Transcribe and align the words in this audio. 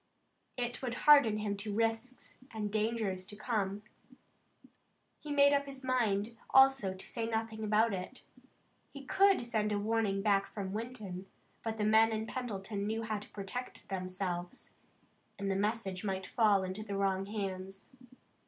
It 0.57 0.81
would 0.81 0.95
harden 1.05 1.37
him 1.37 1.55
to 1.57 1.71
risks 1.75 2.35
and 2.49 2.71
dangers 2.71 3.23
to 3.27 3.35
come. 3.35 3.83
He 5.19 5.31
made 5.31 5.53
up 5.53 5.67
his 5.67 5.83
mind, 5.83 6.35
also, 6.49 6.95
to 6.95 7.05
say 7.05 7.27
nothing 7.27 7.63
about 7.63 7.93
it. 7.93 8.23
He 8.89 9.05
could 9.05 9.45
send 9.45 9.71
a 9.71 9.77
warning 9.77 10.23
back 10.23 10.47
from 10.47 10.73
Winton, 10.73 11.27
but 11.63 11.77
the 11.77 11.83
men 11.85 12.11
in 12.11 12.25
Pendleton 12.25 12.87
knew 12.87 13.03
how 13.03 13.19
to 13.19 13.29
protect 13.29 13.89
themselves, 13.89 14.77
and 15.37 15.51
the 15.51 15.55
message 15.55 16.03
might 16.03 16.25
fall 16.25 16.63
into 16.63 16.83
wrong 16.97 17.27
hands. 17.27 17.91